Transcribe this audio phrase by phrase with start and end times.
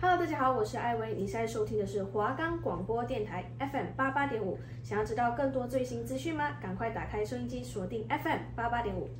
[0.00, 1.12] Hello，大家好，我是艾薇。
[1.14, 4.56] 你现在收听的是华冈广播电台 FM 八八点五。
[4.84, 6.52] 想要知道更多最新资讯吗？
[6.62, 9.10] 赶快打开收音机，锁定 FM 八八点五。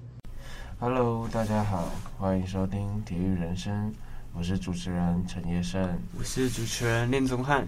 [0.78, 3.92] Hello，大家好，欢迎收听体育人生，
[4.32, 7.66] 我是主持人陈业胜，我是主持人练宗翰。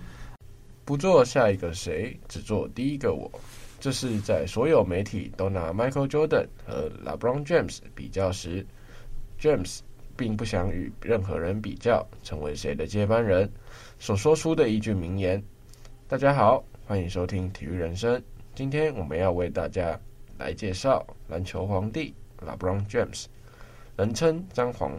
[0.84, 3.28] 不做下一个谁，只做第一个我。
[3.80, 8.64] 这是在所有媒体都拿 Michael Jordan 和 LeBron James 比较时
[9.40, 9.80] ，James。
[10.20, 13.50] 并不想与任何人比较，成为谁的接班人，
[13.98, 15.42] 所说出的一句名言。
[16.06, 18.22] 大家好，欢迎收听体育人生。
[18.54, 19.98] 今天我们要为大家
[20.36, 22.14] 来介绍篮球皇帝
[22.46, 23.24] LeBron James，
[23.96, 24.92] 人称詹皇。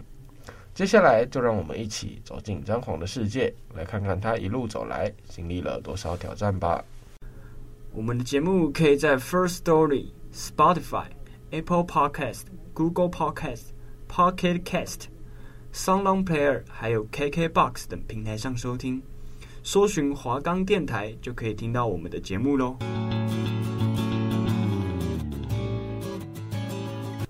[0.74, 6.84] 接下来就让我们一起走进詹皇的世界，来看看他一路走来经历了多少挑战吧。
[7.94, 11.06] 我们的节目可以在 First Story、Spotify、
[11.52, 13.66] Apple Podcast、Google Podcast、
[14.12, 15.04] Pocket Cast。
[15.74, 19.02] SoundOn Player 还有 KKBox 等平台上收听，
[19.64, 22.76] 搜寻华冈电台就可以听到我们的节目喽。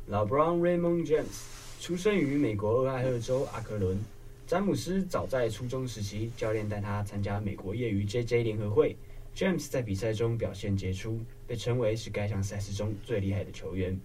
[0.09, 1.25] LeBron Raymond James
[1.79, 3.99] 出生于美国俄亥俄州阿克伦，
[4.47, 8.97] 詹姆斯早在初中时期，教练带他参加美国业余 JJ 联合会。
[9.35, 13.97] James 在比赛中表现杰出，被称为是该项赛事中最厉害的球员。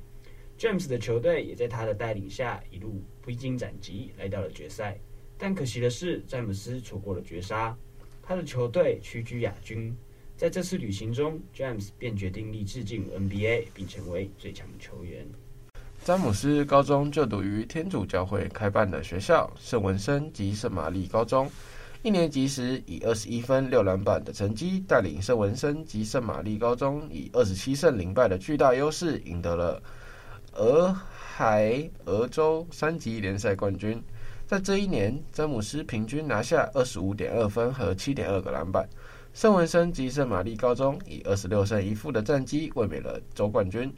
[0.59, 4.99] James 的球队也在他的带领下一路披荆斩棘来到了决赛，
[5.37, 7.77] 但可惜的是，詹姆斯错过了绝杀，
[8.23, 9.95] 他的球队屈居亚军。
[10.35, 15.27] 在这次旅行中，James 便决定立志进 NBA，并成为最强球员。
[16.05, 21.51] 詹姆斯高中就读于天主教会开办的学校圣文森及圣玛丽高中，
[22.03, 29.83] 一年级时以二十一分六篮板的成绩带领圣文森及圣玛丽高中以二十七胜零败的巨大优势赢得了。
[30.57, 34.03] 俄亥俄州三级联赛冠军，
[34.47, 38.89] 在这一年，詹姆斯平均拿下二十五点二分和七点二个篮板。
[39.35, 43.93] 圣文森及圣玛丽高中以二十六胜一负的战绩卫冕了州冠军。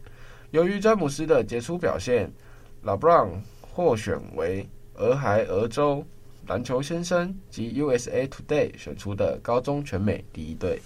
[0.51, 2.29] 由于詹姆斯的杰出表现
[2.83, 6.05] ，LeBron 获选为俄亥俄州
[6.49, 10.83] 篮球先生及 USA Today 选出的高中全美第一队。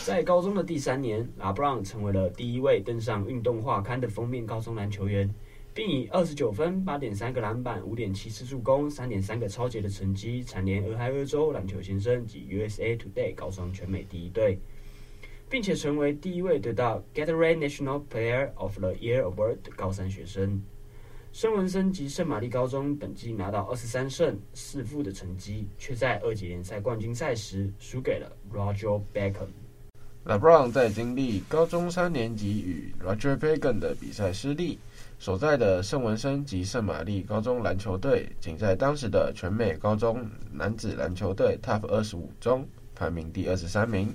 [0.00, 5.32] 在高中的第三年，LeBron 成为了第一位登上运动画刊的封面高中篮球员，
[5.72, 14.58] 并以二十九分、八点三个篮板、五点七次助攻、三点三个抄截的成绩，蝉联俄亥俄州篮球先生及 USA Today 高中全美第一队，
[15.48, 20.60] 并且成为第一位得到 Gatorade National Player of the Year Award 的高三学生。
[21.30, 29.48] 圣文森及圣玛丽高中本季拿到二十三胜四负的成绩，却在二级联赛冠军赛时输给了 Roger Bacon。
[30.24, 34.78] LeBron 在经历高中三年级与 Roger Bacon 的比赛失利，
[35.18, 44.14] 所在的圣文森及圣玛丽高中篮球队仅在当时的全美高中男子篮球队 Top 二十五中排名第二十三名。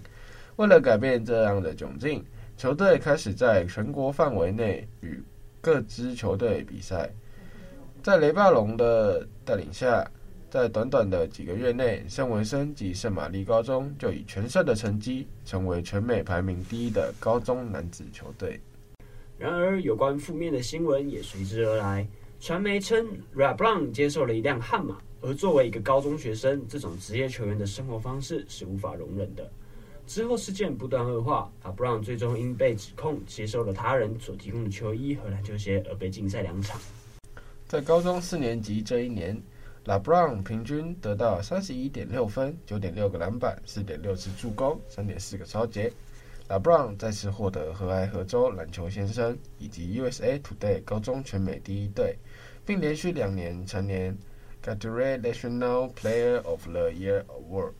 [0.55, 2.23] 为了改变这样的窘境，
[2.55, 5.21] 球队开始在全国范围内与
[5.59, 7.09] 各支球队比赛。
[8.01, 10.09] 在雷霸龙的带领下，
[10.57, 18.59] 在短短的几个月内，圣文森及圣玛丽高中就以全胜的成绩，成为全美排名第一的高中男子球队。
[19.37, 22.07] 然而，有关负面的新闻也随之而来。
[22.39, 29.47] 传媒称 r a b r o n 接受了一辆悍马，而作为一个高中学生，这种职业球员的生活方式是无法容忍的。
[30.07, 36.81] 之后事件不断恶化，LeBron 最终因被指控接受了他人所提供的球衣和篮球鞋而被禁赛两场。
[37.67, 39.39] 在高中四年级这一年。
[39.87, 45.89] LeBron 平均得到三十一点六分、九点六个篮板、四点六次助攻、三点四个抄截。
[46.49, 52.17] LeBron 再次获得俄亥俄州篮球先生以及 USA Today 高中全美第一队，
[52.65, 54.13] 并连续两年蝉联
[54.61, 57.71] Gatorade National Player of the Year Award。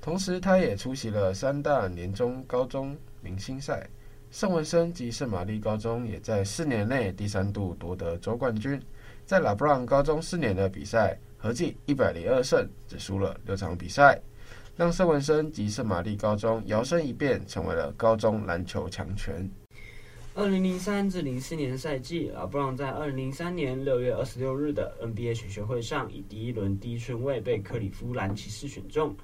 [0.00, 3.88] 同时，他也出席了三大年中高中明星赛。
[4.30, 8.80] 圣文森及圣玛丽高中也在四年内第三度夺得州冠军。
[9.26, 11.18] 在 LeBron 高中四年的比赛。
[11.42, 14.20] 合计一百零二胜，只输了六场比赛，
[14.76, 19.50] 让圣文森及圣玛丽高中摇身一变成为了高中篮球强权。
[20.34, 29.16] 二零零三至零四年赛季，阿布朗在二零零三年六月二十六日的 NBA 选秀会上，以第一轮第一顺位被克里夫兰骑士选中。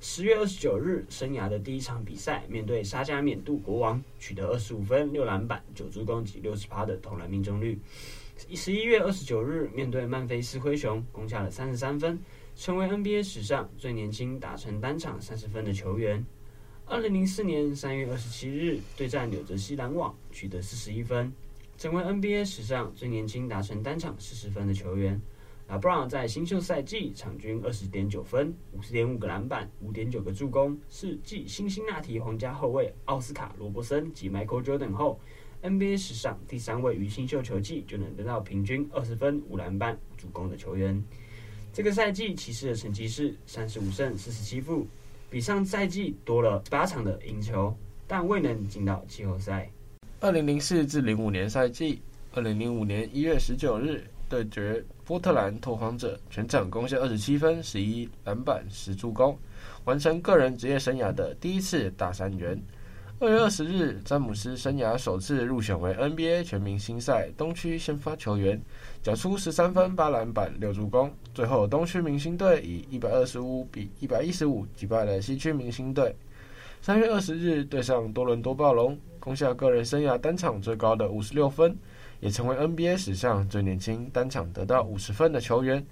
[0.00, 7.80] 十月二十九日，生涯的第一场比赛，面对沙加缅度国王，取得二十五分、六篮板、九助攻及六十趴的投篮命中率。
[8.54, 12.18] 十一月二十九日，面对曼菲斯灰熊，攻下了三十三分，
[12.56, 16.24] 成为 NBA 史上最年轻达成单场三十分的球员。
[16.86, 21.32] 二零零四年三月二十七日，对战纽泽西篮网，取得四十一分，
[21.78, 25.20] 成为 NBA 史上最年轻达成单场四十分的球员。
[25.66, 35.18] LeBron 在新秀赛季场均二十点九分、五十点五个篮板、五点九个助攻，是继辛辛那提皇家后卫奥斯卡罗伯森及 Michael Jordan 后
[35.64, 41.02] ，NBA 史上第三位于新秀球季就能得到平均二十分、五篮板、助攻的球员。
[41.72, 44.86] 这个赛季骑士的成绩是三十五胜四十七负，
[45.30, 47.74] 比上赛季多了八场的赢球，
[48.06, 49.68] 但未能进到季后赛。
[50.20, 52.00] 二零零四至零五年赛季，
[52.34, 54.84] 二零零五年一月十九日对决。
[55.06, 59.38] 波特兰拓荒者全场贡献二十七分、十一篮板、十助攻，
[59.84, 62.58] 完成个人职业生涯的第一次大三元。
[63.24, 68.60] 二月二十日，詹姆斯生涯首次入选为 NBA 全明星赛东区先发球员，
[69.02, 71.10] 缴出十三分、八篮板、六助攻。
[71.32, 76.14] 最后，东区明星队以一百二十五比一百一十五击败了西区明星队。
[76.82, 81.74] 三月二十日，对上多伦多暴龙，攻下个人生涯单场最高的五十六分。
[82.20, 85.82] 也成为 NBA 史上最年轻单场得到五十分的球员。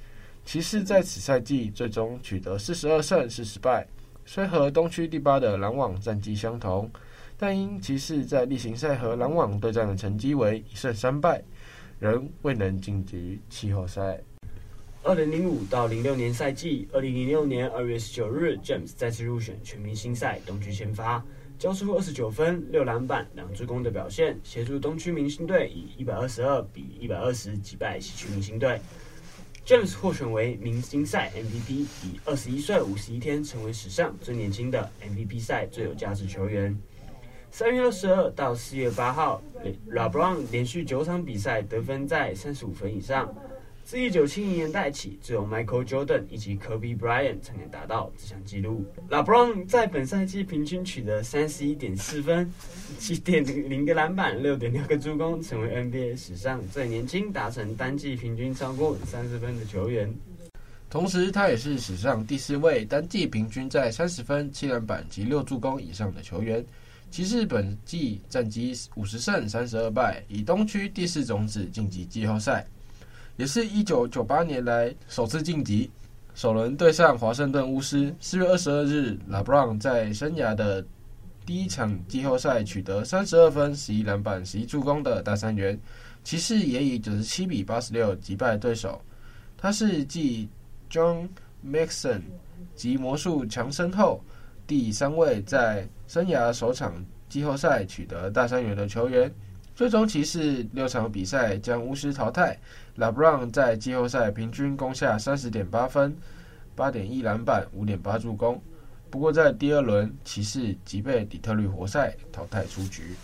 [0.45, 3.87] 骑士在此赛季最终取得四十二胜四十败，
[4.27, 6.91] 虽和东区第八的篮网战绩相同，
[7.43, 11.43] 但因骑士在例行赛和篮网对战的成绩为一胜三败，
[11.99, 14.17] 仍未能晋级季后赛。
[15.03, 21.21] 二零零五到零六年赛季，二零零六年二月十九日，James 再次入选全明星赛东区先发。
[21.59, 28.81] 交出二十九分、六篮板、两助攻的表现，协助东区明星队以一百二十二比一百二十击败西区明星队。
[29.67, 31.73] James 获选为明星赛 MVP，
[32.05, 36.79] 以二十一岁五十一天成为史上最年轻的 MVP 赛最有价值球员。
[37.55, 39.43] 三月二十二到四月八号
[39.91, 43.31] ，LeBron 连续九场比赛得分在三十五分以上。
[43.85, 48.83] 自一九七零年代起，只有 Michael Jordan 以及 Kobe Bryant 才能达到这项纪录。
[49.11, 52.51] LeBron 在本赛季平均取得三十一点四分、
[52.99, 60.11] 七点零个篮板、六点六个助攻，成为 NBA 史上最年轻达成单季平均超过三十分的球员。
[60.89, 66.65] 同时，他也是史上第四位单季平均在三十分、七篮板及六助攻以上的球员。
[67.13, 72.67] 骑士本季战绩五十胜三十二败，以东区第四种子晋级季后赛。
[73.37, 75.91] 也是一九九八年来首次晋级。
[76.35, 80.83] 首轮对上华盛顿巫师，四月二十二日拉布朗在生涯的
[81.45, 85.79] 第一场季后赛取得三十二分、十一篮板、十一助攻的大三元。
[86.25, 88.99] 骑士也以九十七比八十六击败对手。
[89.59, 90.49] 他是继
[90.91, 91.29] John
[91.63, 92.23] Mason
[92.75, 94.25] 及魔术强森后
[94.67, 96.93] 第三位在生涯首场
[97.27, 99.33] 季后赛取得大三元的球员。
[99.75, 102.55] 最终，骑士六场比赛将巫师淘汰。
[102.99, 106.15] LeBron 在季后赛平均攻下三十点八分、
[106.77, 108.61] 八点一篮板、五点八助攻。
[109.09, 113.15] 不过，在第二轮，骑士即被底特律活塞淘汰出局。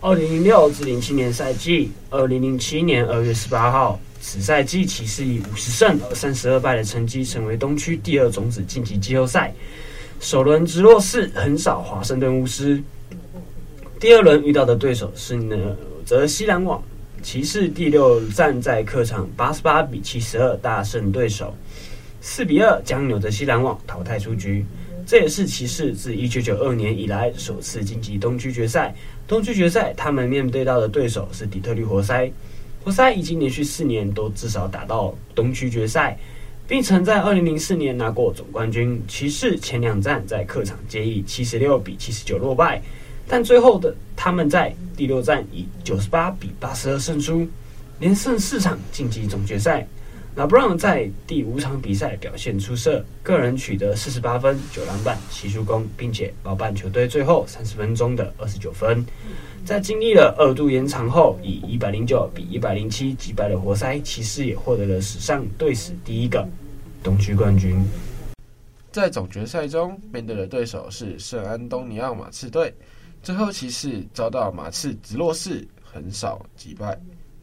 [0.00, 9.52] 二零零六至零七年赛季，二零零七年二月十八号，此赛季骑士以五十胜三十二败的成绩，成为东区第二种子晋级季后赛。
[10.20, 12.82] 首轮直落四横扫华盛顿巫师。
[14.00, 15.58] 第二轮遇到的对手是纽
[16.04, 16.82] 泽西篮网，
[17.22, 21.54] 骑士第六战在客场八十八比七十二大胜对手，
[22.20, 24.64] 四比二将纽泽西篮网淘汰出局。
[25.06, 28.94] 这也是骑士自一九九二年以来首次晋级东区决赛。
[29.26, 32.30] 东区决赛他们面对到的对手是底特律活塞，
[32.82, 36.18] 活塞已经连续四年都至少打到东区决赛，
[36.66, 39.02] 并曾在二零零四年拿过总冠军。
[39.06, 42.82] 骑士前两战在客场皆以七十六比七十九落败。
[43.26, 47.46] 但最后的他们在第六战以九十八比八十二胜出，
[47.98, 49.86] 连胜四场晋级总决赛。
[50.36, 59.06] LeBron 在第五场比赛表现出色，个人取得四十八分、九篮板、七助攻，并且包办球队最后三十分钟的二十九分。
[59.64, 66.46] 在经历了二度延长后，以一百零九比一百零七击败了活塞，骑士也获得了史上队史第一个
[67.02, 67.82] 东区冠军。
[68.92, 72.74] 在总决赛中面对的对手是圣安东尼奥马刺队。
[73.22, 77.00] 最后，骑士遭到马刺直落四横扫击败，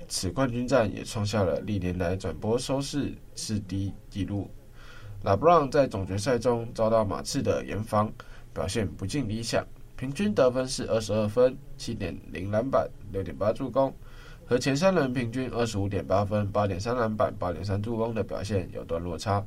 [0.07, 4.47] 此冠军战也创下了历年来转播收视次低纪录。
[5.23, 8.13] 拉布朗在总决赛中遭到马刺的严防，
[8.53, 9.65] 表现不尽理想，
[10.01, 13.93] 平均得分是二十二分、七点零篮板、六点八助攻，
[14.47, 19.45] 和前三轮平均二十五点八分、八点三篮板、八点三助攻的表现有段落差。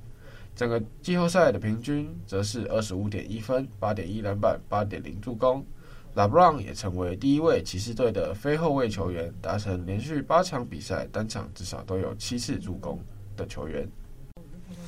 [0.54, 5.66] 整个季后赛的平均则是二十五点一分、八点一篮板、八点零助攻。
[6.14, 13.00] 拉布朗也成为第一位骑士队的非后卫球员达成连续八场比赛单场至少都有七次助攻
[13.36, 13.88] 的球员。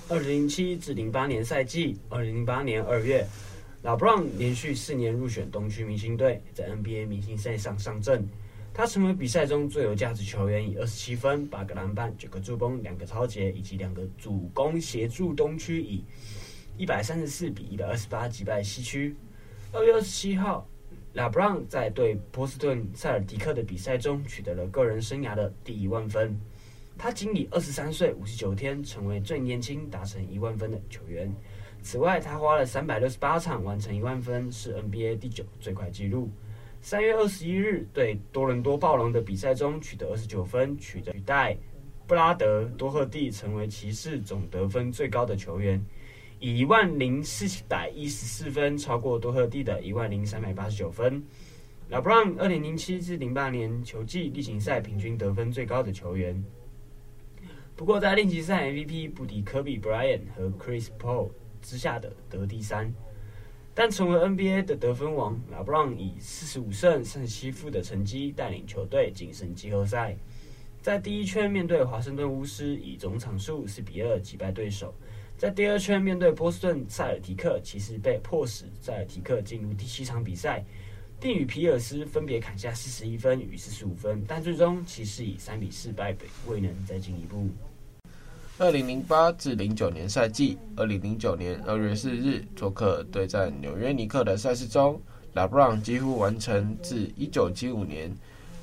[0.08, 3.26] 二零零七至零八年赛季，二零零八年二月
[3.83, 8.28] ，LeBron 连续四年入选东区明星队，在 NBA 明星赛上上阵。
[8.75, 16.04] 他成为比赛中最有价值球员，以二十七分、八个篮板、九个助攻、两个抄截以及两个主攻协助东区以
[16.76, 19.16] 一百三十四比一百二十八击败西区。
[19.73, 20.68] 二月二十七号
[21.14, 26.38] 拉布朗在对波士顿塞尔迪克的比赛中取得了个人生涯的第一万分。
[26.99, 31.35] 他仅以二十三岁五十九天，成为最年轻达成一万分的球员。
[31.87, 36.28] 此外，他花了三百六十八场完成一万分，是 NBA 第九最快纪录。
[36.81, 41.57] 三月二十一日对多伦多暴龙的比赛中取得二十九分，取代
[42.05, 45.81] 布拉德多赫蒂成为骑士总得分最高的球员。
[46.40, 51.23] 以一万零四百一十四分超过多赫蒂的一万零三百八十九分。
[51.88, 56.45] 老布朗二零零七至零八年球季例行赛平均得分最高的球员。
[57.76, 61.28] 不过在练习赛 MVP 不敌科比布莱恩和 Chris Paul
[61.66, 62.92] 之下的得第三，
[63.75, 65.37] 但成为 NBA 的得分王。
[65.52, 70.16] LeBron 以四十五胜三十七负的成绩带领球队晋升季后赛。
[70.80, 74.94] 在第一圈面对华盛顿巫师，以总场数四比二击败对手。
[75.37, 80.64] 在第二圈面对波士顿塞尔提克，骑士被迫使塞尔提克进入第七场比赛，
[81.20, 87.49] 并与皮尔斯分别砍下四十一分与四十五分，但最终骑士以三比四败北，未能再进一步。
[88.59, 94.99] 二零零八至零九年赛季，二零零九年二月四日做客对战纽约尼克的赛事中
[95.35, 98.11] ，LeBron 几乎完成自一九七五年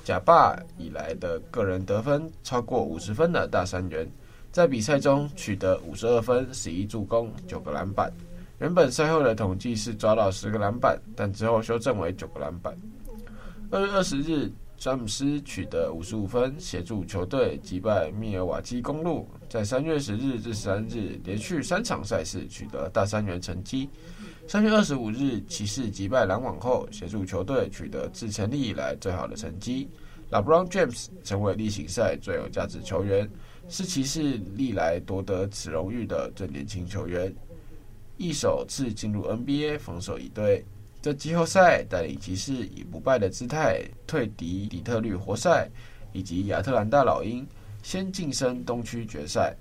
[0.04, 4.10] 贾霸以来的个人得分超过五十分的大三元。
[4.52, 8.12] 在比赛中取得五十二分、十一助攻、九个篮板。
[8.58, 12.76] 原本赛后的统计是抓到十个篮板，但之后修正为九个篮板。
[13.70, 14.52] 二月二十日，
[14.84, 19.26] 詹姆斯取得五十五分，协助球队击败密尔瓦基公鹿。
[19.48, 23.90] 在三月十日至十三日连续三场赛事取得大三元成绩。
[24.46, 29.88] 三月二十五日，骑士击败篮网后，协助球队取得自成立以来最好的成绩。
[30.30, 33.30] LeBron James 成为例行赛最有价值球员。
[33.70, 37.34] 是骑士历来夺得此荣誉的最年轻球员，
[38.18, 40.66] 亦首次进入 NBA 防守一队。
[41.04, 45.70] 这季后赛带领骑士以不败的姿态退敌底特律活塞
[46.14, 47.46] 以及亚特兰大老鹰，
[47.82, 49.54] 先晋升东区决赛。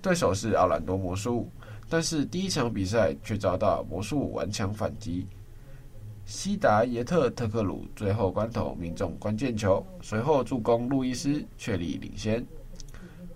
[0.00, 1.50] 对手是奥兰多魔术，
[1.88, 5.26] 但是第一场比赛却遭到魔术顽强反击。
[6.24, 12.46] 西达耶特特克鲁最后关头命中关键球，随后助攻路易斯确立领先。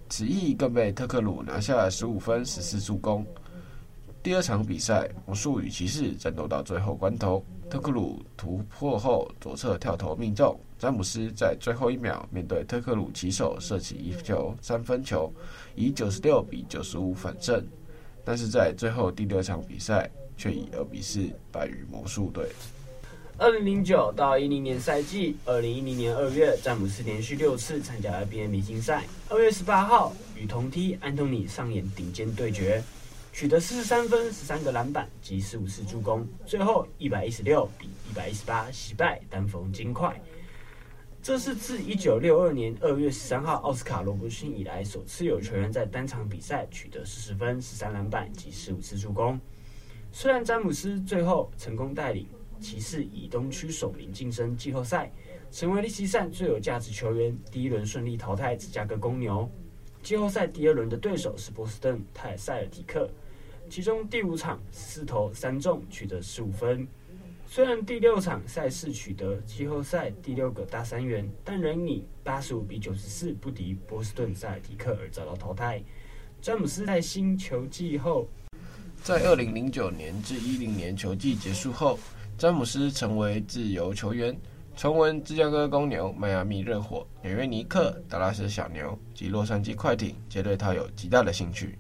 [0.08, 3.26] 此役更被特克鲁拿下十五分、十四助攻。
[4.22, 15.32] 第二场比赛，魔术与骑士战斗到最后关头，特克鲁突破后左侧跳投命中，詹姆斯在最后一秒面对特克鲁骑手射起一球三分球，
[15.74, 17.66] 以九十六比九十五反胜。
[18.22, 22.46] 但是在最后第六场比赛，却以二比四败于魔术队。
[23.38, 29.04] 二零零九到一零年赛季，二零一零年二月，詹姆斯连续六次参加 NBA 明星赛。
[29.30, 32.82] 二月十八号，与同梯安东尼上演顶尖对决，
[33.32, 40.20] 取得四十三分、十三个篮板及十五次助攻，最后一百一十六比一百一十八惜败丹佛金块。
[41.22, 49.38] 这是自一九六二年二月十三号奥斯卡罗伯逊以来，首次有球员在单场比赛取得四十分、十三篮板及十五次助攻。
[50.12, 52.26] 虽然詹姆斯最后成功带领。
[52.62, 55.10] 骑士以东区首名晋升季后赛，
[55.50, 57.34] 成为历史上最有价值球员。
[57.50, 59.50] 第一轮顺利淘汰芝加哥公牛。
[60.02, 63.08] 季后赛第二轮的对手是波士顿泰塞尔提克，
[63.70, 66.86] 其中第五场四投三中，取得十五分。
[67.46, 75.80] 虽然第六场赛事取得季后赛第六个大三元，但仍以八十五比九十四不敌波士顿塞尔提克而遭到淘汰。
[76.42, 78.26] 詹姆斯在新球季后，
[79.04, 81.96] 在二零零九年至一零年球季结束后。
[82.36, 84.34] 詹姆斯成为自由球员，
[84.74, 91.78] 重温芝加哥公牛、迈阿密热火、纽约尼克、达拉斯小牛及洛杉矶快艇皆对他有极大的兴趣。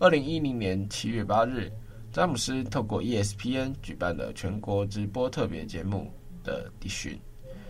[0.00, 1.70] 二零一零年七月八日，
[2.10, 6.10] 詹姆斯透过 ESPN 举办了全国直播特别节目
[6.42, 7.20] 的迪讯，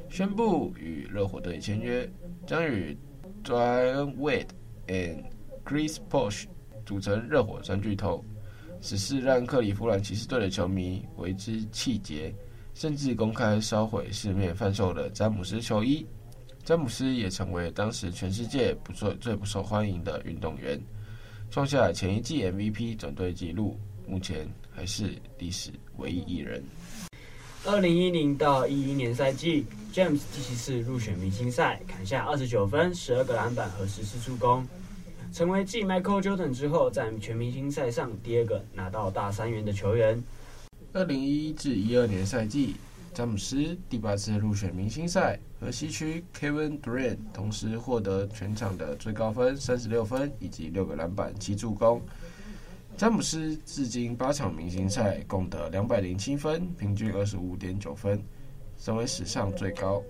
[0.09, 2.09] 宣布与热火队签约，
[2.47, 2.97] 将与
[3.43, 4.47] Dwyane Wade
[4.87, 5.25] and
[5.65, 6.45] Chris Bosh
[6.87, 8.25] 组成热火三巨头。
[8.81, 12.33] 此事让克利夫兰骑士队的球迷为之气结，
[12.75, 16.07] 甚至公开烧毁市面贩售的詹姆斯球衣。
[16.63, 20.81] 詹姆斯也成为当时全世界不最最不受欢迎的运动员，
[21.51, 23.77] 创下前一季 MVP 转队纪录，
[24.07, 26.63] 目前还是历史唯一一人。
[27.67, 34.65] 二零一零到一一年赛季，James 第七次入选明星赛，砍下二十九分、十二个篮板和十次助攻。
[35.33, 40.23] 成为继 Michael Jordan 之后，在全明星赛上第二个拿到大三元的球员。
[40.93, 42.77] 二零一一至一二年赛季
[43.13, 52.01] 詹姆斯第八次入选明星赛，和西区 Kevin Durant 同时获得全场的最高分三十六分，以及六个篮板、七助攻。
[52.97, 58.23] 詹姆斯至今八场明星赛共得两百零七分，平均二十五点九分，
[58.79, 60.03] 成为史上最高。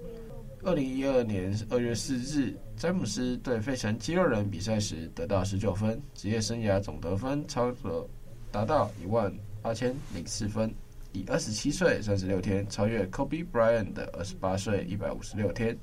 [0.63, 8.07] 二零一二年二月四日，詹姆斯对费城七六人比赛时得到十九分，职业生涯总得分超额
[8.53, 10.73] 达到一万八千零四分，
[11.13, 15.77] 以二十七岁三十六天超越 Kobe Bryant 的二十八岁一百五十六天，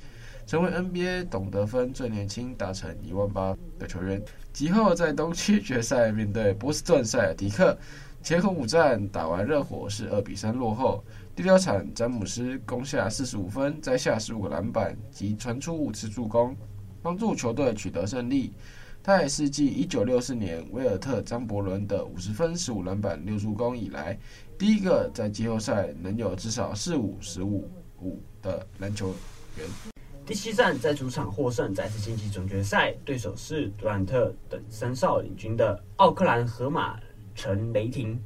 [0.45, 4.21] 成为 NBA 总得分最年轻达成一万八的球员。
[4.53, 7.77] 及后在东区决赛面对波士顿塞尔提克，
[8.23, 11.03] 前后五战打完，热火是二比三落后。
[11.35, 16.55] 第六场，詹姆斯攻下四十五分，摘下十五个篮板及传出五次助攻，
[17.03, 18.53] 帮助球队取得胜利。
[19.03, 24.17] 他也是继一九六四年威尔特张伯伦的五十分、十五篮板、六助攻以来，
[24.57, 27.69] 第一个在季后赛能有至少四五十五
[28.01, 29.13] 五的篮球
[29.55, 29.67] 员。
[30.25, 36.99] 第七战在主场获胜，再次晋级总决赛，对手是杜兰特等三少领军的奥克兰荷马
[37.35, 38.19] 城雷霆。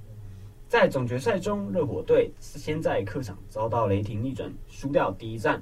[0.69, 5.61] 在总决赛中，热火队先在客场遭到雷霆逆转，输掉第一战，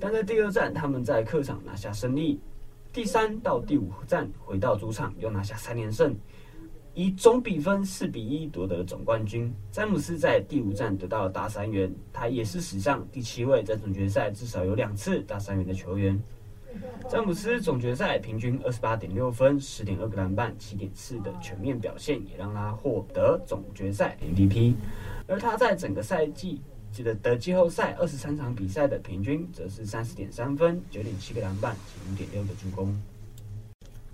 [0.00, 2.40] 但在第二战，他们在客场拿下胜利。
[2.90, 6.16] 第三到第五战回到主场，又拿下三连胜，
[6.98, 9.52] 以总比分四比一夺得总冠军。
[9.70, 16.18] 詹姆斯在第五战得到了大三元，他也是史上第七位在总决赛至少有两次大三元的球员。
[17.06, 24.72] 詹姆斯总决赛平均二十八点六分、十点二个篮板、七点四的全面表现，也让他获得总决赛 MVP。
[25.26, 32.98] 而他在整个赛季记得得季后赛二十三场比赛的平均，则是三十点三分、九点七个篮板及五点六个助攻。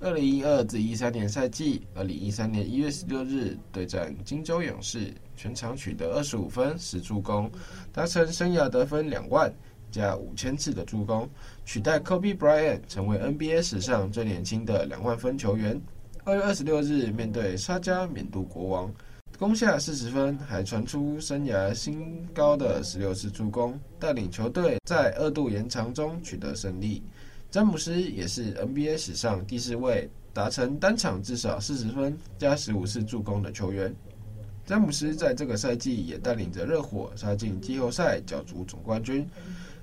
[0.03, 7.49] 二零一二至一三年赛季，二零一三年一月十六日对战金州勇士，全场取得二十五分、十助攻，
[7.93, 9.53] 达成生涯得分两万。
[9.93, 11.29] 加五千次的助攻，
[11.65, 15.81] 取代 Kobe Bryant 成为 NBA 史上最年轻的两万分球员。
[16.25, 18.93] 二月二十六日，面对沙加缅度国王，
[19.39, 27.01] 攻下四十分，还传出生涯新高的十六次助攻，带领球队在二度延长中取得胜利。
[27.53, 33.95] 詹姆斯也是 NBA 史上第四位达成单场至少四十分加十五次助攻的球员。
[34.65, 39.29] 詹姆斯在这个赛季也带领着热火杀进季后赛，角逐总冠军。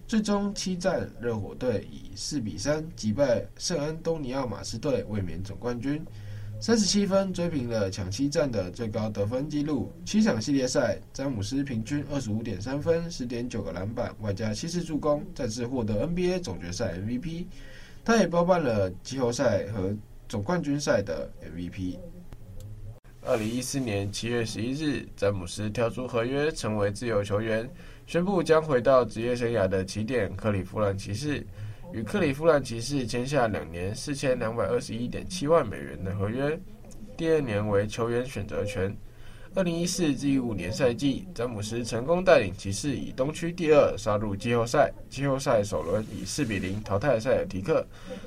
[0.08, 6.04] 最终七战，热火队以四比三击败圣安东尼奥马刺队，卫冕总冠军。
[6.62, 9.90] 三十七分追平了抢七战的最高得分纪录。
[10.04, 17.46] 七场系列赛，詹姆斯平均二十五点三分，十点九个篮板，外加七次助攻，再次获得 NBA 总决赛 MVP。
[18.04, 19.96] 他也包办了季后赛和
[20.28, 21.98] 总冠军赛的 MVP。
[23.22, 27.70] 二零一四年七月十一日，詹姆斯跳出合约，成为自由球员。
[28.06, 31.46] 宣布将回到职业生涯的起点——克里夫兰骑士，
[31.92, 36.60] 与克里夫兰骑士签下两年四千两百二十一点七万美元的合约，
[37.18, 38.96] 第二年为球员选择权。
[39.56, 44.94] 二零一四至一五年赛季，詹姆斯成功带领骑士以东区第二杀入季后赛。
[45.10, 47.84] 季后赛首轮以四比零淘汰塞尔提克。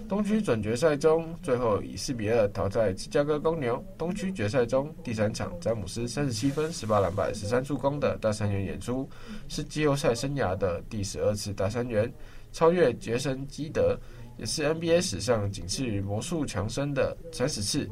[0.09, 3.83] 东区准决赛中，最后以四比二淘汰芝加哥公牛。
[3.97, 9.09] 东区决赛中第三场，詹姆斯三十七分、十八篮板、十三助攻的大三元演出，
[9.49, 12.13] 是季后赛生涯的第十二次大三元，
[12.53, 13.99] 超越杰森基德，
[14.37, 17.89] 也是 NBA 史上仅次于魔术强森的三十次。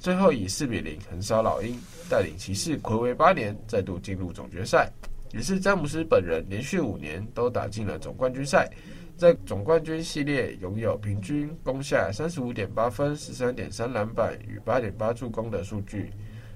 [0.00, 4.90] 最后以四比零横扫老鹰，带领骑士睽违八年再度进入总决赛，
[5.32, 8.70] 也是詹姆斯本人连续五年都打进了总冠军赛。
[9.16, 16.10] 在总冠军系列拥有平均攻下三十五点八分、十三点三篮板与八点八助攻的数据。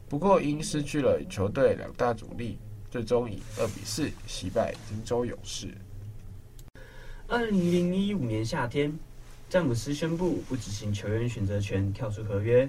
[0.08, 2.58] 不过因失去了球队两大主力，
[2.90, 5.68] 最终以二比四惜败金州勇士。
[7.26, 8.92] 二零一五年夏天，
[9.48, 12.68] 詹姆斯宣布不执行球员选择权，跳出合约。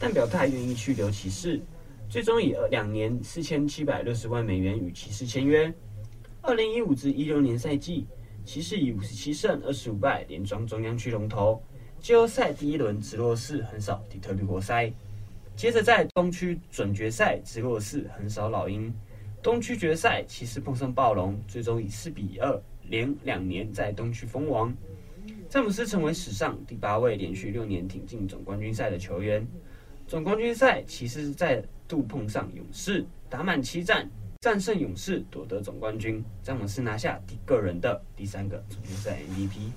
[0.00, 1.60] 但表态愿意去留骑士，
[2.10, 5.72] 最终以两年四千七百六十万美元与骑士签约。
[6.40, 8.04] 二零一五至一六年赛季，
[8.44, 11.62] 骑士以五十七胜二十五败连庄中央区龙头。
[12.00, 14.92] 季后赛第一轮直落四横扫底特律活塞，
[15.54, 18.92] 接着在东区准决赛直落四横扫老鹰。
[19.40, 22.60] 东区决赛骑士碰上暴龙，最终以四比二
[22.92, 24.72] 连两年在东区封王。
[25.48, 29.46] 詹姆斯成为史上第八位连续六年挺进总冠军赛的球员。
[30.06, 34.06] 总冠军赛，骑士再度碰上勇士，打满七战，
[34.42, 36.22] 战胜勇士，夺得总冠军。
[36.42, 39.70] 詹姆斯拿下第个人的第三个总决赛 MVP。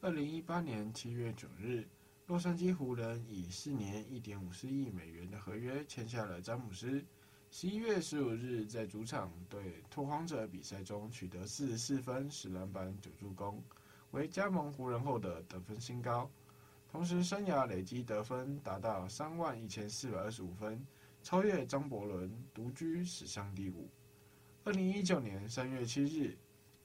[0.00, 1.86] 二零一八年七月九日，
[2.26, 7.00] 洛杉矶湖人以四年一点五四亿美元的合约签下了詹姆斯。
[7.54, 13.62] 十一月十五日，在主场对拓荒者比赛中取得四十四分、十篮板、九助攻，
[14.12, 16.30] 为加盟湖人后的得分新高。
[16.90, 20.82] 同时，生涯累积得分达到三万一千四百二十五分，
[21.22, 23.86] 超越张伯伦，独居史上第五。
[24.64, 26.34] 二零一九年三月七日，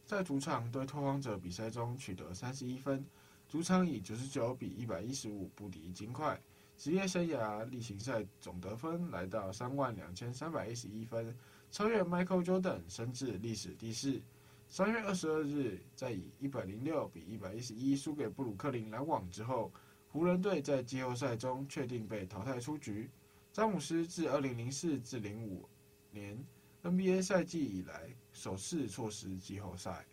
[0.05, 3.05] 在主场对拓荒者比赛中取得三十一分，
[3.47, 6.37] 主场以九十九比一百一十五不敌金块。
[6.77, 11.35] 职业生涯例行赛总得分来到三万两千三百一十一分，
[11.71, 14.21] 超越 Michael Jordan，升至历史第四。
[14.69, 19.71] 三月二十二日，在以一百零六比一百一十一输给布鲁克林篮网之后，
[20.09, 23.09] 湖人队在季后赛中确定被淘汰出局。
[23.51, 25.67] 詹姆斯自二零零四至零五
[26.11, 26.37] 年
[26.83, 30.05] NBA 赛季以来首次错失季后赛。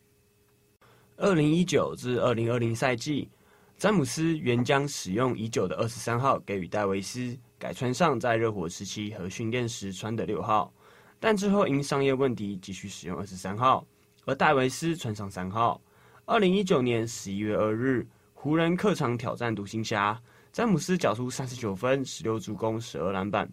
[1.17, 3.29] 二零一九至二零二零赛季。
[3.77, 10.73] 詹姆斯原将使用已久的二十三号给予戴维斯，改穿上在热火时期和训练时穿的六号，
[11.19, 13.87] 但之后因商业问题继续使用二十三号，
[14.25, 15.81] 而戴维斯穿上三号。
[16.25, 20.19] 二零一九年十一月二日，湖人客场挑战独行侠，
[20.53, 23.47] 詹姆斯缴出三十九分、十六助攻、十二篮板；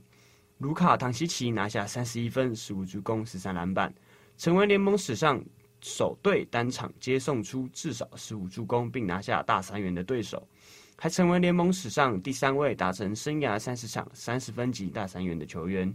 [0.59, 3.93] 卢卡·唐西奇拿下三十一分、十五助攻、十三篮板，
[4.37, 5.43] 成为联盟史上。
[5.81, 10.47] 首队单场接送出至少十五助攻并拿下大三元的对手，
[10.95, 15.93] 还成为联盟史上第三位达成生涯三十场三十分级大三元的球员。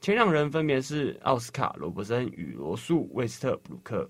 [0.00, 4.08] 前两人分别是奥斯卡·罗伯森与罗素·威斯特布鲁克，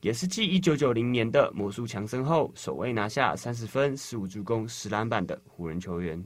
[0.00, 6.24] 也是继一九九零年的魔术强森后首位拿下三十分、十五助攻、十篮板的湖人球员。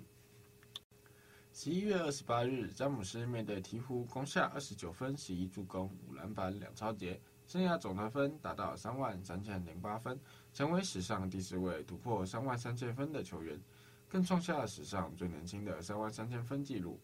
[1.52, 7.20] 十一月二十八日，詹姆斯面对鹈鹕攻下二十九分、十一助攻、五篮板、两超截。
[7.48, 10.20] 生涯总得分达到三万三千零八分，
[10.52, 13.58] 成为史上第四位突破三万三千分的球员，
[14.06, 17.00] 更创下史上最年轻的三万三千分纪录。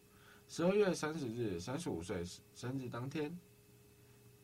[0.47, 2.23] 十二月三十日，三十五岁
[2.55, 3.35] 生日当天，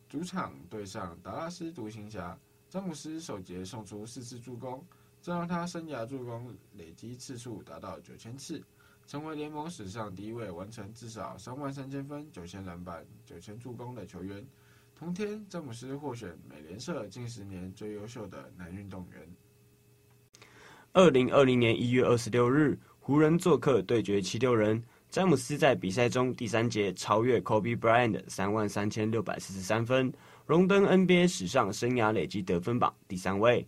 [0.09, 2.39] 主场对上达拉斯独行侠，
[2.71, 4.83] 詹姆斯首节送出四次助攻，
[5.21, 8.65] 这让他生涯助攻累积次数达到九千次，
[9.07, 14.43] 成为联盟史上第一位完成至少三万三千分、九千篮板、九千助攻的球员。
[15.01, 19.23] 同天，詹姆斯获选美联社近十年最优秀的男运动员。
[20.93, 30.13] 二零二零年一月二十六日，湖人做客对决七六人，詹姆斯在比赛中第三节超越 Kobe Bryant 三万三千六百四十三分，
[30.45, 33.67] 荣登 NBA 史上生涯累计得分榜第三位。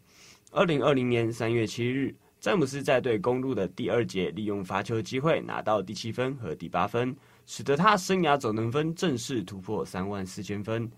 [0.51, 7.17] 二零二零年三月七日，詹姆斯在对公鹿的第二节利用罚球机会拿到第七分和第八分，
[7.47, 10.93] 使得他生涯总能分正式突破三万四千分。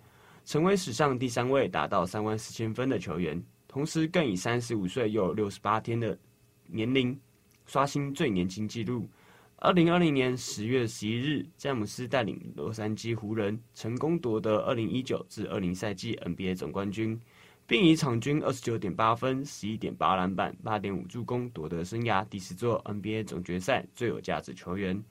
[0.45, 6.17] 成为史上第三位达到三万四千分的球员，同时更以三十五岁又六十八天的
[6.67, 7.19] 年龄
[7.67, 9.09] 刷新最年轻纪录。
[9.57, 17.19] 二零二零年十月十一日，詹姆斯带领洛杉矶湖人成功夺得二零一九至二零赛季 NBA 总冠军，
[17.67, 25.03] 并以场均二十九点八分、十一点八篮板、八点五助攻夺得生涯第十座 NBA 总决赛最有价值球员。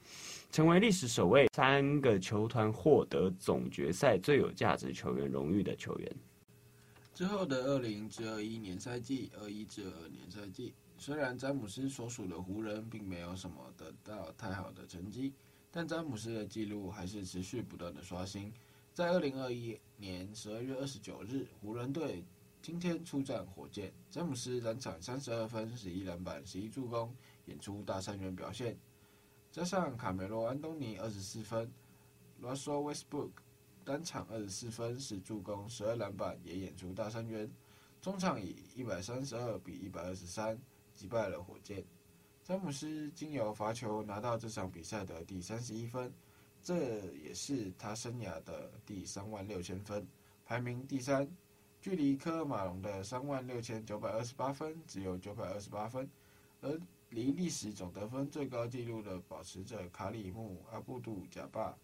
[0.54, 6.16] 成为历史首位三个球团获得总决赛最有价值球员荣誉的球员。
[7.12, 15.34] 之后的二零至二一年赛季、二一至二二年赛季，虽然詹姆斯所属的湖人并没有什么得到太好的成绩，
[15.72, 18.54] 但詹姆斯的记录还是持续不断的刷新。
[18.94, 22.24] 在二零二一年十二月二十九日，湖人队
[22.62, 27.12] 今天出战火箭，詹姆斯单场三十二分、十一篮板、十一助攻，
[27.46, 28.78] 演出大三元表现。
[29.54, 31.72] 加上卡梅罗·安东尼二十四分
[32.42, 33.30] ，Russell Westbrook
[33.86, 37.48] 单场二十四分、十助攻、十二篮板，也演出大三元。
[38.02, 40.60] 中场以一百三十二比一百二十三
[40.96, 41.86] 击败了火箭。
[42.44, 46.12] 詹姆斯经由罚球拿到这场比赛的第三十一分，
[46.64, 50.08] 这也是他生涯的第三万六千分，
[50.48, 51.30] 排名第三，
[51.80, 56.10] 距离科尔马龙的三万六千九百二十八分只有九百二十八分，
[56.62, 56.82] 而。
[57.14, 61.78] 离历史总得分最高纪录的保持者卡里姆·阿布杜贾巴，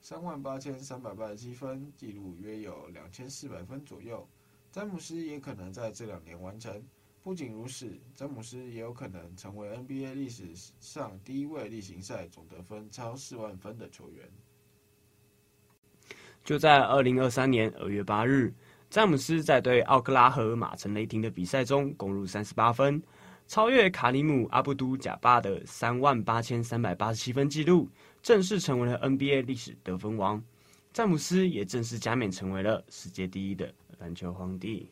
[0.00, 4.26] 三万八千三百八十七分，纪录约有两千四百分左右。
[4.70, 6.80] 詹姆斯也可能在这两年完成。
[7.22, 10.44] 不仅如此，詹姆斯也有可能成为 NBA 历史
[10.78, 14.30] 上第一位例行赛总得分超四万分的球员。
[16.44, 18.54] 就在二零二三年二月八日，
[18.88, 23.02] 詹姆斯在对奥克拉荷马城雷霆的比赛中攻入三十八分。
[23.50, 27.88] 超越卡里姆·阿布都贾巴的三万八千三百八十七分纪录，
[28.22, 30.40] 正式成为了 NBA 历史得分王。
[30.92, 34.88] 詹姆斯也正式加冕成为了世界第一的篮球皇帝。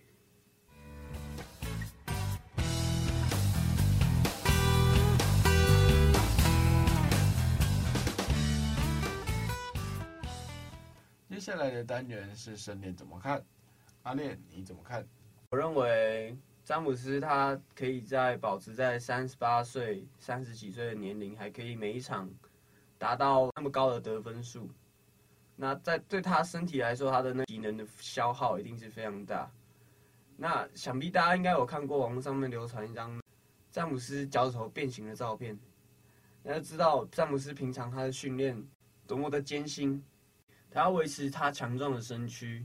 [11.30, 13.40] 接下来的单元是神练怎么看？
[14.02, 15.06] 阿练你怎么看？
[15.50, 16.36] 我认为
[16.68, 22.30] 詹姆斯他可以在保持在三十八岁、三十几岁的年龄，还可以每一场
[22.98, 24.68] 达到那么高的得分数。
[25.56, 29.50] 那在对他身体来说，他的那体能的消耗一定是非常大。
[30.36, 33.18] 那想必大家应该有看过网络上面流传一张
[33.70, 35.58] 詹姆斯脚趾头变形的照片，
[36.42, 38.62] 大家知道詹姆斯平常他的训练
[39.06, 40.04] 多么的艰辛，
[40.70, 42.62] 他要维持他强壮的身躯，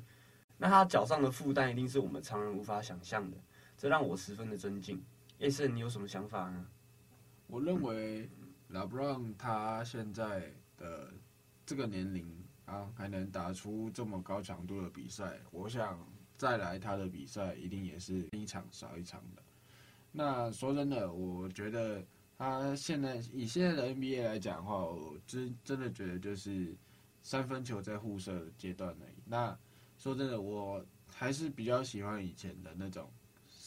[0.57, 3.37] 那他脚上的负担一定是我们常人无法想象的，
[3.83, 5.03] 这让我十分的尊敬。
[5.39, 6.65] 叶胜，你有什么想法呢？
[7.47, 8.29] 我认为
[8.69, 11.11] 拉布朗他现在的
[11.65, 12.25] 这个年龄。
[12.65, 15.99] 啊，还能打出这么高强度的比赛，我想
[16.37, 19.43] 再来他的比赛一定也是一场少一场的。
[20.13, 22.01] 那说真的，我觉得
[22.37, 26.73] 他现在以现在的 NBA 来讲的话，我真真的觉得就是
[27.21, 29.15] 三分球在互射阶段而已。
[29.25, 29.55] 那
[29.97, 33.11] 说真的，我还是比较喜欢以前的那种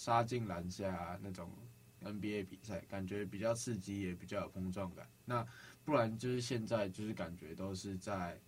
[0.06, 1.50] 杀进篮下啊那种
[2.04, 5.04] NBA 比赛，感觉比较刺激，也比较有碰撞感。
[5.24, 5.44] 那
[5.84, 8.38] 不然就是现在就是感觉都是在。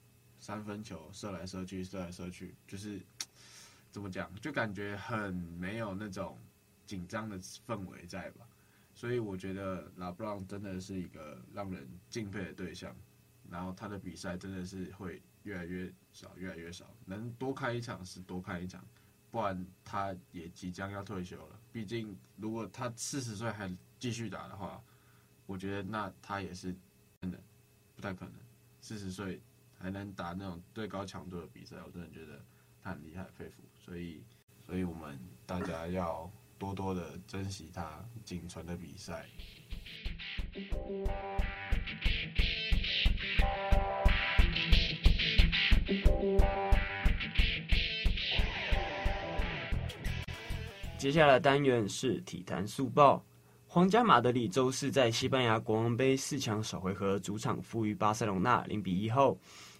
[0.40, 3.00] 三分球射来射去，射来射去，就是
[3.90, 6.38] 怎么讲，就感觉很没有那种
[6.86, 8.46] 紧张的氛围在吧。
[8.94, 12.94] 所以我觉得拉布朗真的是一个让人敬佩的对象。
[13.50, 16.88] 然后他的比赛真的是会越来越少，越来越少。
[17.04, 18.86] 能多开一场是多开一场，
[19.30, 21.60] 不然他也即将要退休了。
[21.72, 24.82] 毕竟如果他四十岁还继续打的话，
[25.46, 26.74] 我觉得那他也是
[27.20, 27.38] 真的
[27.96, 28.34] 不太可能
[28.80, 29.40] 四十岁。
[29.80, 32.44] 还能打那种最高强度的比赛，我真的觉得
[32.82, 33.62] 他很厉害，佩服。
[33.78, 34.20] 所以，
[34.66, 39.28] 所以我们大家要多多的珍惜他仅存的比赛。
[50.98, 53.24] 接下来的单元是体坛速报。
[53.68, 59.38] 皇家马德里周四在西班牙国王杯四强首回合主场负于巴塞隆纳零比一后，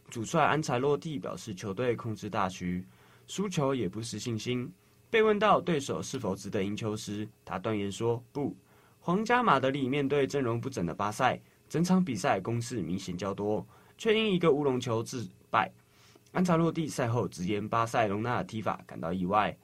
[0.09, 2.87] 主帅安柴洛蒂表示球队控制大局，
[3.27, 4.73] 输球也不失信心。
[5.11, 8.57] 被问到对手是否值得赢球时，他断言说不。
[9.01, 11.37] 皇家马德里面对阵容不整的巴塞，
[11.69, 15.69] 整场比赛攻势明显较多，却因一个乌龙球致败。
[16.31, 19.57] 安查洛蒂赛后直言巴塞隆纳的踢法感到意外，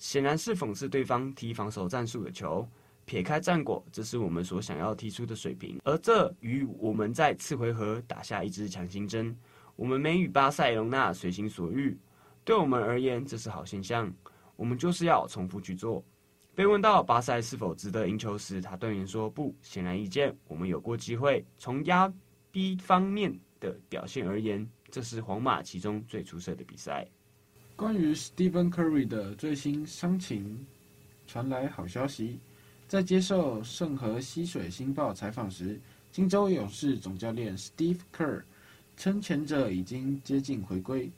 [0.00, 2.66] 显然是讽刺对方踢防守战术的球。
[3.04, 9.36] 撇开战果，这是我们所想要踢出的水平，而这与我们在次回合打下一支强心针。
[9.74, 11.98] 我们没与巴塞隆纳随心所欲，
[12.44, 14.12] 对我们而言这是好现象。
[14.54, 16.04] 我们就是要重复去做。
[16.54, 19.54] 被问到巴塞是否值得赢球时，他断言说不。
[19.60, 21.44] 显而易见，我们有过机会。
[21.58, 22.12] 从压
[22.52, 27.08] 逼方面的表现而言，这是皇马其中最出色的比赛。
[27.80, 30.66] 关于 Stephen Curry 的最新伤情，
[31.26, 32.38] 传来好消息。
[32.86, 35.80] 在接受圣荷西水星报采访时，
[36.12, 38.42] 金州勇士总教练 Steve Kerr
[38.98, 41.10] 称前者已经接近回归，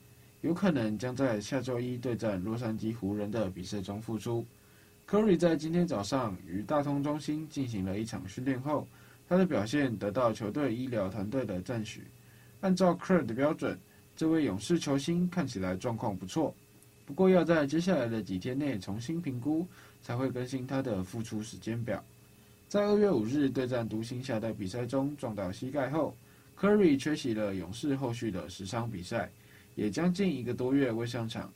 [0.42, 4.46] 有可能将在下周一对战洛杉矶湖人的比赛中复出。
[5.08, 8.86] Curry 在今天早上与大通中心进行了一场训练后，
[9.28, 12.04] 他的表现得到球队医疗团队的赞许。
[12.60, 13.76] 按照 Kerr 的标准，
[14.16, 16.54] 这位勇士球星看起来状况不错，
[17.06, 19.66] 不过要在接下来的几天内重新评估。
[20.02, 22.02] 才会更新他的复出时间表。
[22.68, 26.12] 在二月五日对战独行侠的比赛中撞到膝盖后
[26.58, 29.30] ，Curry 缺席了勇士后续的十场比赛，
[29.76, 31.52] 也将近一个多月未上场。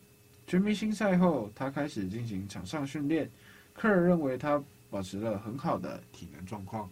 [0.47, 3.29] 全明星赛后，他开始进行场上训练。
[3.75, 6.89] 科尔认为他保持了很好的体能状况。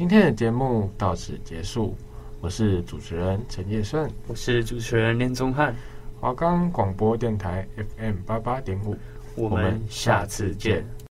[0.00, 1.94] 今天的节目到此结束，
[2.40, 5.76] 我是主持人陈叶顺，我是主持人林宗翰，
[6.18, 8.96] 华冈广播电台 FM 八八点五，
[9.34, 10.82] 我们下次见。